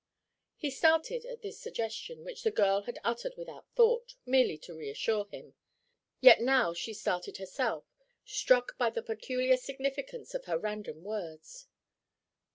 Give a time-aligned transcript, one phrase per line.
[0.57, 5.27] He started at this suggestion, which the girl had uttered without thought, merely to reassure
[5.27, 5.53] him.
[6.19, 7.85] Yet now she started herself,
[8.25, 11.67] struck by the peculiar significance of her random words.